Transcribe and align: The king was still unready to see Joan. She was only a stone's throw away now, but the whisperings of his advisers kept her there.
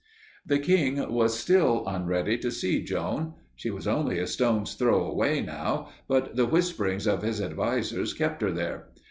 The 0.43 0.57
king 0.57 1.13
was 1.13 1.37
still 1.39 1.83
unready 1.85 2.35
to 2.39 2.49
see 2.49 2.83
Joan. 2.83 3.35
She 3.55 3.69
was 3.69 3.85
only 3.87 4.17
a 4.17 4.25
stone's 4.25 4.73
throw 4.73 5.05
away 5.05 5.41
now, 5.41 5.89
but 6.07 6.35
the 6.35 6.47
whisperings 6.47 7.05
of 7.05 7.21
his 7.21 7.39
advisers 7.39 8.15
kept 8.15 8.41
her 8.41 8.51
there. 8.51 8.87